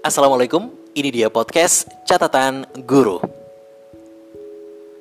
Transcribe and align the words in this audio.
Assalamualaikum, 0.00 0.72
ini 0.96 1.12
dia 1.12 1.28
podcast 1.28 1.84
Catatan 2.08 2.64
Guru. 2.88 3.20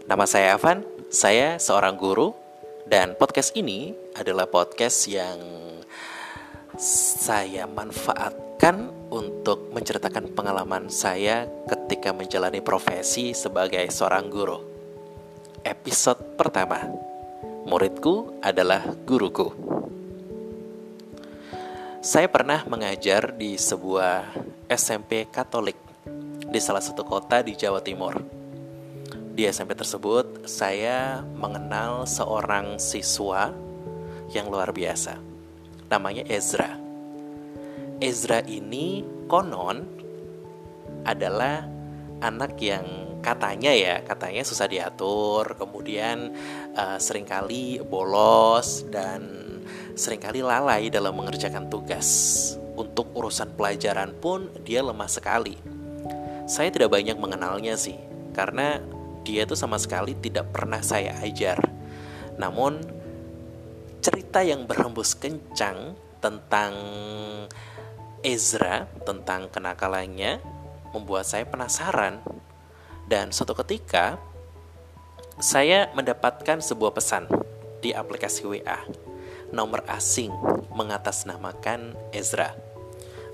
Nama 0.04 0.27
saya 0.27 0.59
Evan, 0.59 0.83
saya 1.07 1.55
seorang 1.55 1.95
guru, 1.95 2.36
dan 2.84 3.16
podcast 3.16 3.55
ini 3.55 3.95
adalah 4.20 4.43
podcast 4.52 5.07
yang 5.07 5.39
saya 6.75 7.63
manfaatkan 7.63 8.91
untuk 9.07 9.71
menceritakan 9.71 10.35
pengalaman 10.35 10.91
saya 10.91 11.47
ketika 11.71 12.11
menjalani 12.11 12.59
profesi 12.59 13.31
sebagai 13.31 13.88
seorang 13.95 14.27
guru. 14.27 14.59
Episode 15.63 16.36
pertama, 16.36 16.75
muridku 17.63 18.36
adalah 18.43 18.84
guruku. 19.08 19.78
Saya 21.99 22.31
pernah 22.31 22.63
mengajar 22.63 23.35
di 23.35 23.59
sebuah 23.59 24.31
SMP 24.71 25.27
Katolik 25.27 25.76
di 26.48 26.55
salah 26.63 26.80
satu 26.80 27.03
kota 27.03 27.44
di 27.44 27.59
Jawa 27.59 27.84
Timur. 27.84 28.16
Di 29.35 29.44
SMP 29.44 29.75
tersebut, 29.75 30.48
saya 30.48 31.20
mengenal 31.35 32.08
seorang 32.08 32.80
siswa 32.80 33.52
yang 34.31 34.48
luar 34.48 34.72
biasa. 34.72 35.20
Namanya 35.91 36.23
Ezra. 36.31 36.72
Ezra 38.00 38.47
ini 38.47 39.03
konon 39.27 39.84
adalah 41.03 41.67
anak 42.23 42.55
yang 42.63 43.20
katanya 43.20 43.75
ya, 43.75 44.08
katanya 44.08 44.47
susah 44.47 44.72
diatur, 44.72 45.59
kemudian 45.59 46.31
uh, 46.80 46.95
sering 46.95 47.27
kali 47.27 47.84
bolos 47.84 48.88
dan 48.88 49.52
sering 49.99 50.23
kali 50.23 50.39
lalai 50.39 50.88
dalam 50.88 51.11
mengerjakan 51.11 51.67
tugas 51.67 52.08
untuk 52.80 53.11
urusan 53.11 53.52
pelajaran 53.59 54.16
pun 54.16 54.47
dia 54.64 54.80
lemah 54.80 55.11
sekali. 55.11 55.59
Saya 56.47 56.72
tidak 56.72 56.95
banyak 56.95 57.19
mengenalnya 57.19 57.75
sih, 57.75 58.00
karena 58.31 58.80
dia 59.27 59.44
itu 59.44 59.59
sama 59.59 59.75
sekali 59.75 60.16
tidak 60.16 60.55
pernah 60.55 60.80
saya 60.80 61.20
ajar. 61.20 61.59
Namun 62.39 62.80
cerita 64.00 64.39
yang 64.39 64.64
berhembus 64.64 65.20
kencang 65.20 66.00
tentang 66.23 66.72
Ezra, 68.23 68.88
tentang 69.03 69.52
kenakalannya, 69.52 70.39
membuat 70.95 71.27
saya 71.27 71.44
penasaran. 71.44 72.23
Dan 73.03 73.36
suatu 73.36 73.52
ketika, 73.52 74.16
saya 75.44 75.92
mendapatkan 75.92 76.64
sebuah 76.64 76.95
pesan 76.95 77.27
di 77.83 77.92
aplikasi 77.92 78.47
WA. 78.47 79.08
Nomor 79.50 79.81
asing 79.89 80.30
mengatasnamakan 80.73 81.97
Ezra. 82.14 82.53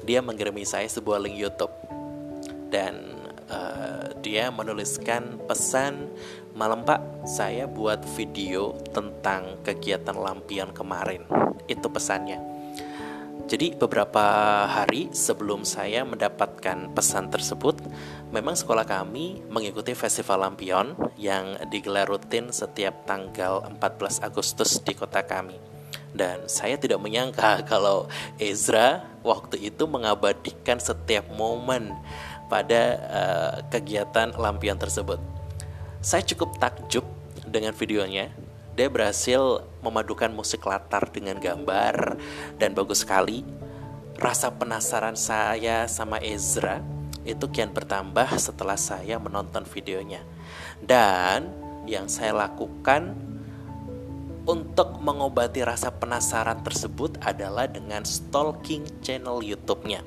Dia 0.05 0.23
mengirimi 0.23 0.63
saya 0.63 0.87
sebuah 0.87 1.19
link 1.19 1.35
YouTube. 1.35 1.73
Dan 2.71 3.15
uh, 3.51 4.15
dia 4.23 4.49
menuliskan 4.49 5.37
pesan 5.45 6.09
malam 6.55 6.87
Pak 6.87 7.27
saya 7.27 7.67
buat 7.67 8.01
video 8.15 8.79
tentang 8.95 9.59
kegiatan 9.61 10.15
lampion 10.15 10.71
kemarin. 10.71 11.27
Itu 11.67 11.91
pesannya. 11.91 12.55
Jadi 13.45 13.77
beberapa 13.77 14.25
hari 14.65 15.13
sebelum 15.13 15.69
saya 15.69 16.01
mendapatkan 16.01 16.89
pesan 16.97 17.29
tersebut, 17.29 17.77
memang 18.33 18.57
sekolah 18.57 18.89
kami 18.89 19.45
mengikuti 19.53 19.93
festival 19.93 20.41
lampion 20.41 20.97
yang 21.13 21.53
digelar 21.69 22.09
rutin 22.09 22.49
setiap 22.49 23.05
tanggal 23.05 23.61
14 23.69 24.25
Agustus 24.25 24.81
di 24.81 24.97
kota 24.97 25.21
kami. 25.21 25.74
Dan 26.15 26.47
saya 26.47 26.79
tidak 26.79 27.03
menyangka 27.03 27.61
kalau 27.71 28.07
Ezra 28.39 29.03
waktu 29.21 29.59
itu 29.67 29.83
mengabadikan 29.85 30.79
setiap 30.79 31.27
momen 31.35 31.91
pada 32.47 32.81
uh, 33.11 33.55
kegiatan 33.67 34.31
lampion 34.39 34.79
tersebut. 34.79 35.19
Saya 35.99 36.23
cukup 36.23 36.55
takjub 36.61 37.03
dengan 37.43 37.73
videonya. 37.75 38.31
Dia 38.75 38.91
berhasil 38.91 39.63
memadukan 39.79 40.29
musik 40.35 40.67
latar 40.67 41.07
dengan 41.09 41.39
gambar 41.39 42.19
dan 42.59 42.75
bagus 42.75 43.03
sekali. 43.03 43.41
Rasa 44.15 44.47
penasaran 44.51 45.15
saya 45.19 45.87
sama 45.91 46.23
Ezra 46.23 46.79
itu 47.25 47.49
kian 47.49 47.73
bertambah 47.73 48.37
setelah 48.37 48.77
saya 48.77 49.17
menonton 49.17 49.65
videonya. 49.65 50.21
Dan 50.77 51.49
yang 51.89 52.05
saya 52.05 52.35
lakukan 52.35 53.17
untuk 54.45 55.01
mengobati 55.01 55.65
rasa 55.65 55.89
penasaran 55.89 56.61
tersebut 56.61 57.17
adalah 57.25 57.65
dengan 57.65 58.05
stalking 58.05 58.85
channel 59.01 59.41
YouTube-nya. 59.41 60.05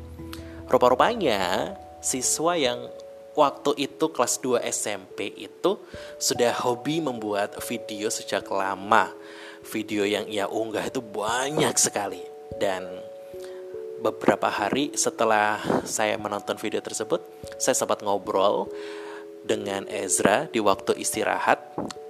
Rupa-rupanya, 0.71 1.75
siswa 1.99 2.55
yang 2.55 2.87
waktu 3.35 3.75
itu 3.79 4.11
kelas 4.11 4.39
2 4.43 4.63
SMP 4.71 5.35
itu 5.35 5.83
sudah 6.19 6.55
hobi 6.67 7.03
membuat 7.03 7.59
video 7.67 8.11
sejak 8.11 8.47
lama. 8.51 9.11
Video 9.75 10.07
yang 10.07 10.31
ia 10.31 10.47
unggah 10.47 10.87
itu 10.87 11.03
banyak 11.03 11.75
sekali. 11.75 12.23
Dan 12.59 12.87
beberapa 13.99 14.47
hari 14.51 14.95
setelah 14.95 15.59
saya 15.83 16.15
menonton 16.15 16.59
video 16.63 16.79
tersebut, 16.79 17.23
saya 17.59 17.75
sempat 17.75 18.07
ngobrol 18.07 18.71
dengan 19.43 19.87
Ezra 19.91 20.47
di 20.51 20.63
waktu 20.63 20.99
istirahat 20.99 21.59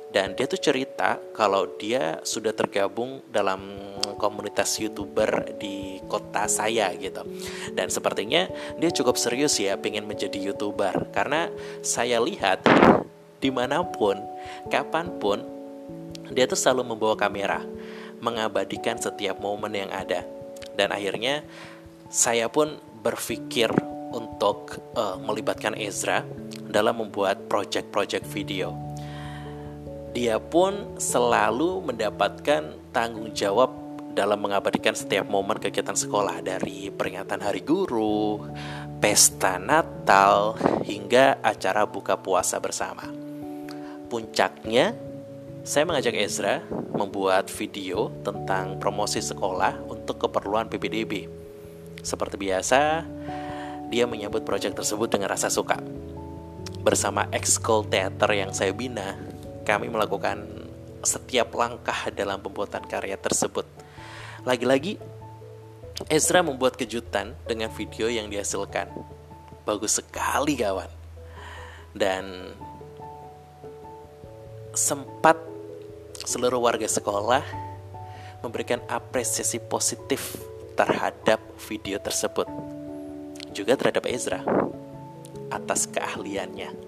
dan 0.09 0.33
dia 0.33 0.49
tuh 0.49 0.57
cerita 0.57 1.21
kalau 1.37 1.77
dia 1.77 2.25
sudah 2.25 2.57
tergabung 2.57 3.21
dalam 3.29 3.61
komunitas 4.17 4.81
youtuber 4.81 5.53
di 5.61 6.01
kota 6.09 6.49
saya 6.49 6.89
gitu. 6.97 7.21
Dan 7.77 7.93
sepertinya 7.93 8.49
dia 8.81 8.89
cukup 8.89 9.21
serius 9.21 9.61
ya 9.61 9.77
pengen 9.77 10.09
menjadi 10.09 10.41
youtuber. 10.41 11.13
Karena 11.13 11.53
saya 11.85 12.25
lihat 12.25 12.65
di 13.39 13.53
mana 13.53 13.85
pun 13.85 14.17
kapan 14.73 15.13
pun 15.21 15.45
dia 16.33 16.49
tuh 16.49 16.57
selalu 16.57 16.97
membawa 16.97 17.15
kamera 17.15 17.61
mengabadikan 18.25 18.97
setiap 18.97 19.37
momen 19.45 19.77
yang 19.77 19.93
ada. 19.93 20.25
Dan 20.73 20.89
akhirnya 20.89 21.45
saya 22.09 22.49
pun 22.49 22.81
berpikir 23.05 23.69
untuk 24.09 24.81
uh, 24.97 25.21
melibatkan 25.21 25.77
Ezra 25.77 26.25
dalam 26.65 27.05
membuat 27.05 27.45
project-project 27.45 28.25
video 28.25 28.88
dia 30.19 30.43
pun 30.43 30.99
selalu 30.99 31.79
mendapatkan 31.79 32.91
tanggung 32.91 33.31
jawab 33.31 33.71
dalam 34.19 34.43
mengabadikan 34.43 34.91
setiap 34.91 35.31
momen 35.31 35.63
kegiatan 35.63 35.95
sekolah 35.95 36.43
dari 36.43 36.91
peringatan 36.91 37.39
hari 37.39 37.63
guru, 37.63 38.43
pesta 38.99 39.63
Natal, 39.63 40.59
hingga 40.83 41.39
acara 41.39 41.87
buka 41.87 42.19
puasa 42.19 42.59
bersama. 42.59 43.07
Puncaknya, 44.11 44.91
saya 45.63 45.87
mengajak 45.87 46.19
Ezra 46.19 46.67
membuat 46.99 47.47
video 47.55 48.11
tentang 48.27 48.75
promosi 48.83 49.23
sekolah 49.23 49.87
untuk 49.87 50.19
keperluan 50.27 50.67
PPDB. 50.67 51.31
Seperti 52.03 52.35
biasa, 52.35 53.07
dia 53.87 54.03
menyambut 54.11 54.43
proyek 54.43 54.75
tersebut 54.75 55.15
dengan 55.15 55.31
rasa 55.31 55.47
suka. 55.47 55.79
Bersama 56.83 57.31
ekskul 57.31 57.87
teater 57.87 58.35
yang 58.35 58.51
saya 58.51 58.75
bina, 58.75 59.38
kami 59.69 59.93
melakukan 59.93 60.49
setiap 61.05 61.53
langkah 61.53 62.09
dalam 62.17 62.41
pembuatan 62.41 62.81
karya 62.89 63.21
tersebut. 63.21 63.69
Lagi-lagi, 64.49 64.97
Ezra 66.09 66.41
membuat 66.41 66.81
kejutan 66.81 67.37
dengan 67.45 67.69
video 67.77 68.09
yang 68.09 68.33
dihasilkan. 68.33 68.89
Bagus 69.69 70.01
sekali 70.01 70.57
kawan. 70.57 70.89
Dan 71.93 72.57
sempat 74.73 75.37
seluruh 76.25 76.65
warga 76.65 76.89
sekolah 76.89 77.45
memberikan 78.41 78.81
apresiasi 78.89 79.61
positif 79.61 80.41
terhadap 80.81 81.45
video 81.69 82.01
tersebut. 82.01 82.49
Juga 83.53 83.77
terhadap 83.77 84.09
Ezra 84.09 84.41
atas 85.53 85.85
keahliannya. 85.91 86.88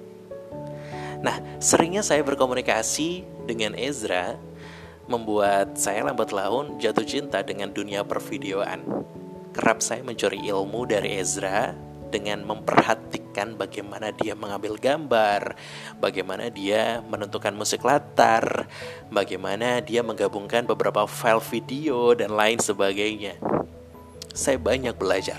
Nah, 1.20 1.36
seringnya 1.60 2.00
saya 2.00 2.24
berkomunikasi 2.24 3.24
dengan 3.44 3.76
Ezra 3.76 4.40
membuat 5.10 5.76
saya 5.76 6.06
lambat 6.06 6.30
laun 6.30 6.78
jatuh 6.80 7.04
cinta 7.04 7.44
dengan 7.44 7.74
dunia 7.74 8.06
pervideoan. 8.06 8.80
Kerap 9.50 9.82
saya 9.82 10.00
mencuri 10.06 10.40
ilmu 10.46 10.86
dari 10.86 11.18
Ezra 11.18 11.74
dengan 12.10 12.42
memperhatikan 12.42 13.54
bagaimana 13.54 14.10
dia 14.10 14.34
mengambil 14.34 14.78
gambar, 14.78 15.54
bagaimana 16.02 16.50
dia 16.50 17.02
menentukan 17.06 17.54
musik 17.54 17.86
latar, 17.86 18.66
bagaimana 19.12 19.78
dia 19.82 20.02
menggabungkan 20.02 20.66
beberapa 20.66 21.06
file 21.06 21.42
video 21.42 22.14
dan 22.14 22.34
lain 22.34 22.58
sebagainya. 22.58 23.38
Saya 24.30 24.58
banyak 24.58 24.94
belajar. 24.98 25.38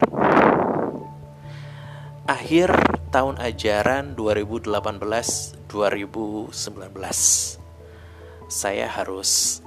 Akhir 2.28 2.72
tahun 3.12 3.44
ajaran 3.44 4.16
2018-2019 4.16 5.68
saya 8.48 8.88
harus 8.88 9.60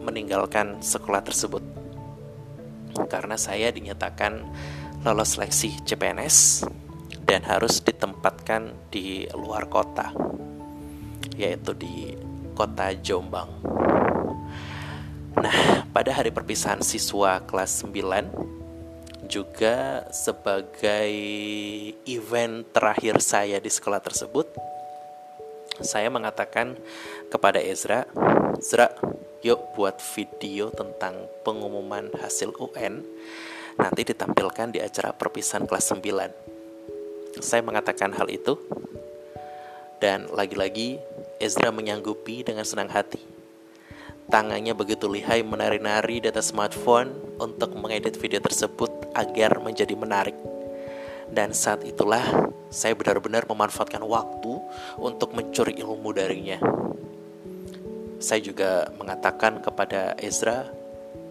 meninggalkan 0.00 0.80
sekolah 0.80 1.20
tersebut 1.20 1.60
karena 3.04 3.36
saya 3.36 3.68
dinyatakan 3.68 4.48
lolos 5.04 5.36
seleksi 5.36 5.76
CPNS 5.84 6.64
dan 7.28 7.44
harus 7.44 7.84
ditempatkan 7.84 8.72
di 8.88 9.28
luar 9.36 9.68
kota, 9.68 10.14
yaitu 11.36 11.76
di 11.76 12.16
kota 12.56 12.96
Jombang. 12.96 13.50
Nah, 15.36 15.84
pada 15.92 16.16
hari 16.16 16.32
perpisahan 16.32 16.80
siswa 16.80 17.44
kelas 17.44 17.84
9 17.84 18.55
juga 19.26 20.06
sebagai 20.14 21.12
event 22.06 22.64
terakhir 22.72 23.20
saya 23.20 23.58
di 23.60 23.68
sekolah 23.68 24.00
tersebut, 24.00 24.46
saya 25.82 26.08
mengatakan 26.08 26.78
kepada 27.28 27.60
Ezra, 27.60 28.08
Ezra, 28.56 28.88
yuk 29.44 29.76
buat 29.76 30.00
video 30.16 30.72
tentang 30.72 31.28
pengumuman 31.44 32.08
hasil 32.16 32.56
UN 32.56 33.04
nanti 33.76 34.08
ditampilkan 34.08 34.72
di 34.72 34.80
acara 34.80 35.12
perpisahan 35.12 35.68
kelas 35.68 35.92
9. 35.92 37.44
Saya 37.44 37.60
mengatakan 37.60 38.16
hal 38.16 38.32
itu 38.32 38.56
dan 40.00 40.32
lagi-lagi 40.32 40.96
Ezra 41.36 41.68
menyanggupi 41.68 42.40
dengan 42.40 42.64
senang 42.64 42.88
hati. 42.88 43.20
Tangannya 44.26 44.72
begitu 44.72 45.06
lihai 45.06 45.44
menari-nari 45.44 46.24
di 46.24 46.26
atas 46.32 46.50
smartphone 46.50 47.12
untuk 47.36 47.76
mengedit 47.76 48.16
video 48.16 48.40
tersebut 48.40 48.90
agar 49.16 49.64
menjadi 49.64 49.96
menarik. 49.96 50.36
Dan 51.26 51.56
saat 51.56 51.82
itulah 51.82 52.22
saya 52.68 52.92
benar-benar 52.92 53.48
memanfaatkan 53.48 54.04
waktu 54.04 54.52
untuk 55.00 55.32
mencuri 55.32 55.80
ilmu 55.80 56.12
darinya. 56.12 56.60
Saya 58.20 58.40
juga 58.44 58.92
mengatakan 59.00 59.64
kepada 59.64 60.14
Ezra 60.20 60.68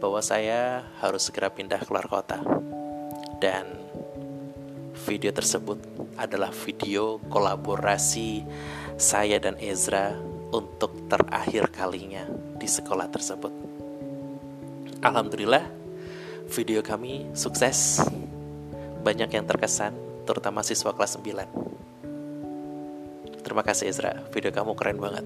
bahwa 0.02 0.20
saya 0.20 0.84
harus 1.00 1.30
segera 1.30 1.54
pindah 1.54 1.80
keluar 1.86 2.10
kota. 2.10 2.42
Dan 3.40 3.66
video 5.06 5.32
tersebut 5.32 5.80
adalah 6.18 6.50
video 6.52 7.20
kolaborasi 7.30 8.44
saya 8.96 9.38
dan 9.40 9.60
Ezra 9.60 10.16
untuk 10.56 11.12
terakhir 11.12 11.68
kalinya 11.76 12.24
di 12.56 12.68
sekolah 12.68 13.12
tersebut. 13.12 13.52
Alhamdulillah, 15.04 15.85
video 16.50 16.82
kami 16.86 17.26
sukses. 17.34 18.02
Banyak 19.06 19.30
yang 19.34 19.46
terkesan, 19.46 19.94
terutama 20.26 20.64
siswa 20.66 20.94
kelas 20.94 21.18
9. 21.22 21.46
Terima 23.46 23.62
kasih 23.62 23.94
Ezra, 23.94 24.26
video 24.34 24.50
kamu 24.50 24.74
keren 24.74 24.98
banget. 24.98 25.22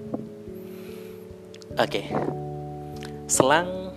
Oke, 1.80 2.12
selang 3.30 3.94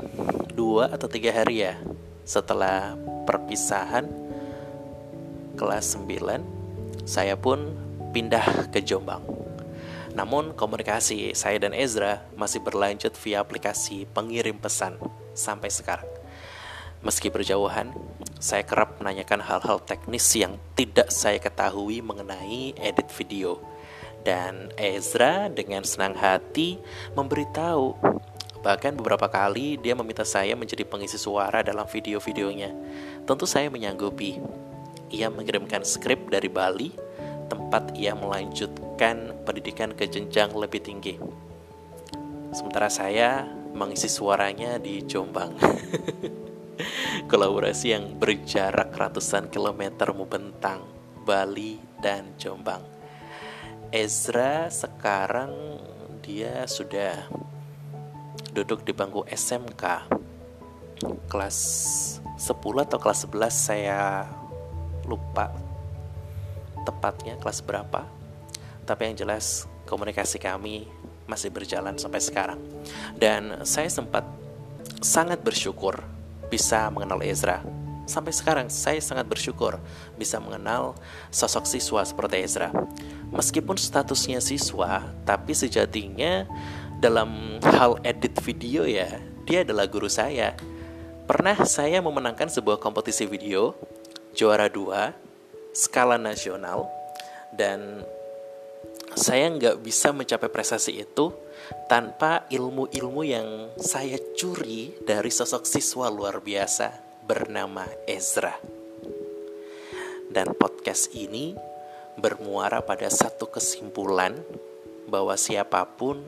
dua 0.54 0.94
atau 0.94 1.10
tiga 1.10 1.34
hari 1.34 1.66
ya 1.66 1.74
setelah 2.22 2.94
perpisahan 3.26 4.06
kelas 5.58 5.98
9 5.98 7.10
saya 7.10 7.34
pun 7.34 7.74
pindah 8.14 8.70
ke 8.70 8.86
Jombang 8.86 9.26
namun 10.14 10.54
komunikasi 10.54 11.34
saya 11.34 11.58
dan 11.58 11.74
Ezra 11.74 12.22
masih 12.38 12.62
berlanjut 12.62 13.18
via 13.18 13.42
aplikasi 13.42 14.06
pengirim 14.14 14.62
pesan 14.62 15.02
sampai 15.34 15.74
sekarang 15.74 16.13
meski 17.04 17.28
berjauhan 17.28 17.92
saya 18.40 18.64
kerap 18.64 19.00
menanyakan 19.00 19.44
hal-hal 19.44 19.80
teknis 19.84 20.28
yang 20.36 20.56
tidak 20.76 21.12
saya 21.12 21.40
ketahui 21.40 22.00
mengenai 22.00 22.76
edit 22.80 23.08
video 23.20 23.60
dan 24.24 24.72
Ezra 24.80 25.52
dengan 25.52 25.84
senang 25.84 26.16
hati 26.16 26.80
memberitahu 27.16 28.00
Bahkan 28.64 28.96
beberapa 28.96 29.28
kali 29.28 29.76
dia 29.76 29.92
meminta 29.92 30.24
saya 30.24 30.56
menjadi 30.56 30.88
pengisi 30.88 31.20
suara 31.20 31.60
dalam 31.60 31.84
video-videonya. 31.84 32.72
Tentu 33.28 33.44
saya 33.44 33.68
menyanggupi. 33.68 34.40
Ia 35.12 35.28
mengirimkan 35.28 35.84
skrip 35.84 36.32
dari 36.32 36.48
Bali, 36.48 36.96
tempat 37.52 37.92
ia 38.00 38.16
melanjutkan 38.16 39.36
pendidikan 39.44 39.92
ke 39.92 40.08
jenjang 40.08 40.56
lebih 40.56 40.80
tinggi. 40.80 41.20
Sementara 42.56 42.88
saya 42.88 43.44
mengisi 43.76 44.08
suaranya 44.08 44.80
di 44.80 45.04
Jombang. 45.04 45.54
Kolaborasi 47.32 47.94
yang 47.94 48.18
berjarak 48.18 48.94
ratusan 48.94 49.50
kilometer 49.50 50.12
membentang 50.14 50.84
Bali 51.24 51.80
dan 52.02 52.36
Jombang. 52.36 52.84
Ezra 53.94 54.68
sekarang 54.74 55.78
dia 56.26 56.66
sudah 56.66 57.30
duduk 58.54 58.82
di 58.86 58.94
bangku 58.94 59.26
SMK 59.30 60.10
kelas 61.30 61.58
10 62.38 62.86
atau 62.90 62.98
kelas 62.98 63.30
11 63.30 63.50
saya 63.54 64.26
lupa 65.06 65.54
tepatnya 66.84 67.38
kelas 67.40 67.64
berapa. 67.64 68.04
Tapi 68.84 69.02
yang 69.08 69.16
jelas 69.16 69.70
komunikasi 69.88 70.42
kami 70.42 70.90
masih 71.30 71.54
berjalan 71.54 71.96
sampai 71.96 72.20
sekarang. 72.20 72.60
Dan 73.16 73.64
saya 73.64 73.88
sempat 73.88 74.28
sangat 75.00 75.40
bersyukur 75.40 76.04
bisa 76.48 76.90
mengenal 76.92 77.22
Ezra 77.24 77.64
sampai 78.04 78.36
sekarang 78.36 78.68
saya 78.68 79.00
sangat 79.00 79.24
bersyukur 79.24 79.80
bisa 80.20 80.36
mengenal 80.40 80.96
sosok 81.32 81.64
siswa 81.64 82.04
seperti 82.04 82.44
Ezra 82.44 82.70
meskipun 83.32 83.80
statusnya 83.80 84.44
siswa 84.44 85.08
tapi 85.24 85.56
sejatinya 85.56 86.44
dalam 87.04 87.60
hal 87.60 88.00
edit 88.08 88.40
video 88.48 88.88
ya, 88.88 89.20
dia 89.44 89.68
adalah 89.68 89.92
guru 89.92 90.08
saya. 90.08 90.56
Pernah 91.28 91.60
saya 91.68 92.00
memenangkan 92.00 92.48
sebuah 92.48 92.80
kompetisi 92.80 93.28
video, 93.28 93.76
juara 94.32 94.72
dua, 94.72 95.12
skala 95.76 96.16
nasional, 96.16 96.88
dan 97.52 98.08
saya 99.20 99.52
nggak 99.52 99.84
bisa 99.84 100.16
mencapai 100.16 100.48
prestasi 100.48 101.04
itu 101.04 101.36
tanpa 101.88 102.46
ilmu-ilmu 102.50 103.22
yang 103.24 103.72
saya 103.80 104.20
curi 104.36 104.94
dari 105.04 105.30
sosok 105.30 105.64
siswa 105.68 106.10
luar 106.10 106.42
biasa 106.44 106.92
bernama 107.24 107.88
Ezra. 108.10 108.56
Dan 110.34 110.58
podcast 110.58 111.14
ini 111.14 111.54
bermuara 112.18 112.82
pada 112.82 113.08
satu 113.08 113.50
kesimpulan 113.50 114.34
bahwa 115.08 115.38
siapa 115.38 115.86
pun 115.86 116.24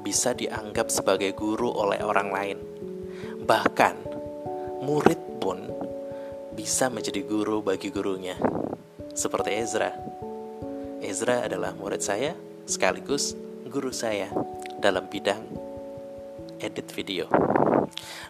bisa 0.00 0.32
dianggap 0.32 0.88
sebagai 0.88 1.34
guru 1.36 1.68
oleh 1.68 2.00
orang 2.00 2.28
lain. 2.32 2.58
Bahkan, 3.42 3.96
murid 4.82 5.20
pun 5.42 5.66
bisa 6.56 6.88
menjadi 6.88 7.20
guru 7.26 7.60
bagi 7.60 7.92
gurunya. 7.92 8.38
Seperti 9.12 9.50
Ezra. 9.52 9.92
Ezra 11.04 11.44
adalah 11.44 11.76
murid 11.76 12.00
saya 12.00 12.32
sekaligus 12.64 13.36
guru 13.68 13.92
saya 13.92 14.32
dalam 14.80 15.08
bidang 15.08 15.42
edit 16.60 16.88
video. 16.92 17.26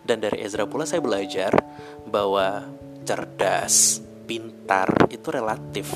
Dan 0.02 0.20
dari 0.20 0.42
Ezra 0.44 0.68
pula 0.68 0.84
saya 0.84 1.00
belajar 1.00 1.52
bahwa 2.06 2.66
cerdas, 3.06 4.02
pintar 4.26 4.90
itu 5.08 5.28
relatif. 5.30 5.88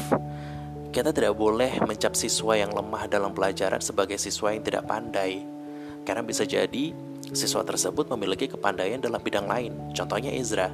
Kita 0.91 1.15
tidak 1.15 1.39
boleh 1.39 1.79
mencap 1.87 2.19
siswa 2.19 2.59
yang 2.59 2.75
lemah 2.75 3.07
dalam 3.07 3.31
pelajaran 3.31 3.79
sebagai 3.79 4.19
siswa 4.19 4.51
yang 4.51 4.63
tidak 4.67 4.91
pandai 4.91 5.61
karena 6.03 6.27
bisa 6.27 6.43
jadi 6.43 6.91
siswa 7.31 7.63
tersebut 7.63 8.11
memiliki 8.11 8.51
kepandaian 8.51 8.99
dalam 8.99 9.23
bidang 9.23 9.47
lain. 9.47 9.95
Contohnya 9.95 10.35
Ezra. 10.35 10.73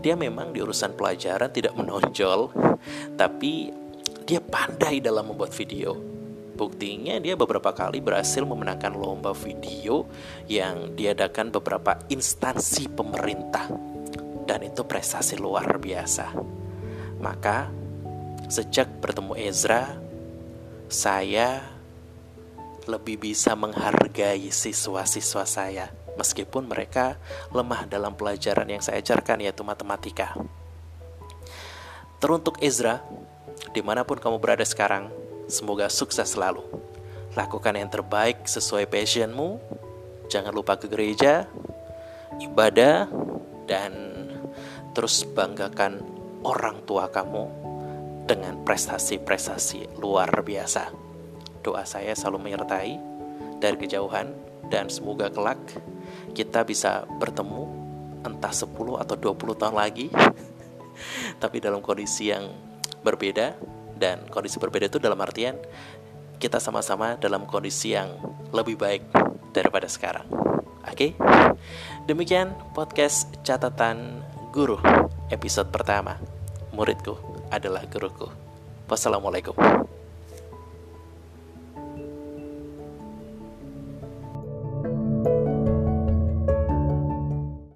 Dia 0.00 0.16
memang 0.16 0.52
di 0.52 0.60
urusan 0.60 0.96
pelajaran 0.96 1.52
tidak 1.52 1.76
menonjol, 1.76 2.52
tapi 3.16 3.72
dia 4.24 4.40
pandai 4.40 5.00
dalam 5.00 5.32
membuat 5.32 5.52
video. 5.52 6.13
Buktinya 6.54 7.18
dia 7.18 7.34
beberapa 7.34 7.74
kali 7.74 7.98
berhasil 7.98 8.46
memenangkan 8.46 8.94
lomba 8.94 9.34
video 9.34 10.06
yang 10.46 10.94
diadakan 10.94 11.50
beberapa 11.50 11.98
instansi 12.06 12.86
pemerintah. 12.94 13.66
Dan 14.46 14.62
itu 14.62 14.86
prestasi 14.86 15.34
luar 15.34 15.66
biasa. 15.82 16.30
Maka 17.18 17.72
sejak 18.46 18.86
bertemu 19.02 19.34
Ezra, 19.34 19.98
saya 20.86 21.64
lebih 22.84 23.16
bisa 23.18 23.56
menghargai 23.56 24.52
siswa-siswa 24.52 25.42
saya, 25.48 25.88
meskipun 26.20 26.68
mereka 26.68 27.16
lemah 27.50 27.88
dalam 27.88 28.12
pelajaran 28.14 28.68
yang 28.68 28.84
saya 28.84 29.00
ajarkan, 29.00 29.42
yaitu 29.42 29.64
matematika. 29.64 30.36
Teruntuk 32.20 32.60
Ezra, 32.60 33.00
di 33.72 33.80
mana 33.80 34.04
pun 34.04 34.20
kamu 34.20 34.36
berada 34.36 34.62
sekarang, 34.62 35.08
semoga 35.50 35.88
sukses 35.92 36.32
selalu. 36.32 36.64
Lakukan 37.34 37.74
yang 37.74 37.90
terbaik 37.90 38.46
sesuai 38.46 38.86
passionmu, 38.86 39.58
jangan 40.30 40.54
lupa 40.54 40.78
ke 40.78 40.86
gereja, 40.86 41.50
ibadah, 42.38 43.10
dan 43.66 43.92
terus 44.94 45.26
banggakan 45.26 45.98
orang 46.46 46.84
tua 46.86 47.10
kamu 47.10 47.50
dengan 48.24 48.62
prestasi-prestasi 48.62 49.98
luar 49.98 50.30
biasa. 50.30 50.94
Doa 51.64 51.82
saya 51.88 52.14
selalu 52.14 52.50
menyertai 52.50 52.94
dari 53.58 53.76
kejauhan 53.80 54.30
dan 54.68 54.88
semoga 54.88 55.28
kelak 55.28 55.60
kita 56.36 56.64
bisa 56.64 57.04
bertemu 57.20 57.68
entah 58.24 58.52
10 58.52 58.72
atau 59.00 59.16
20 59.16 59.60
tahun 59.60 59.76
lagi 59.76 60.08
tapi 61.42 61.60
dalam 61.60 61.84
kondisi 61.84 62.32
yang 62.32 62.48
berbeda 63.04 63.56
Dan 63.94 64.26
kondisi 64.28 64.58
berbeda 64.58 64.90
itu 64.90 64.98
dalam 64.98 65.18
artian 65.22 65.58
kita 66.38 66.58
sama-sama 66.58 67.16
dalam 67.16 67.46
kondisi 67.46 67.94
yang 67.94 68.10
lebih 68.50 68.76
baik 68.76 69.02
daripada 69.54 69.86
sekarang. 69.86 70.26
Oke, 70.84 71.16
demikian 72.04 72.52
podcast 72.76 73.32
catatan 73.42 74.22
guru 74.52 74.78
episode 75.32 75.72
pertama. 75.72 76.20
Muridku 76.74 77.16
adalah 77.50 77.86
guruku. 77.88 78.28
Wassalamualaikum. 78.86 79.83